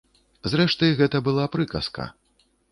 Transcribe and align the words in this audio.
Зрэшты, 0.53 0.89
гэта 1.03 1.23
была 1.29 1.45
прыказка. 1.59 2.11